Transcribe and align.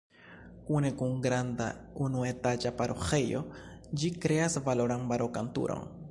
Kune 0.67 0.89
kun 1.01 1.11
granda 1.25 1.65
unuetaĝa 2.05 2.71
paroĥejo 2.79 3.41
ĝi 4.03 4.11
kreas 4.25 4.57
valoran 4.69 5.05
barokan 5.13 5.51
tuton. 5.59 5.91